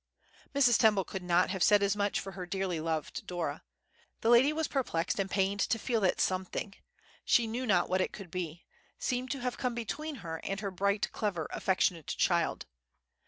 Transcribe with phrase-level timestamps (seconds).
[0.55, 0.79] Mrs.
[0.79, 3.61] Temple could not have said as much for her dearly loved Dora.
[4.21, 8.31] The lady was perplexed and pained to feel that something—she knew not what it could
[8.31, 12.65] be—seemed to have come between her and her bright, clever, affectionate child.